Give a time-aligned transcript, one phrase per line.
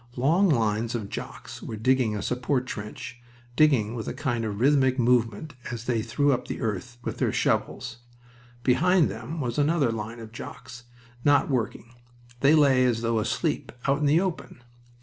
[0.15, 3.21] Long lines of Jocks were digging a support trench
[3.55, 7.31] digging with a kind of rhythmic movement as they threw up the earth with their
[7.31, 7.97] shovels.
[8.63, 10.85] Behind them was another line of Jocks,
[11.23, 11.93] not working.
[12.39, 14.63] They lay as though asleep, out in the open.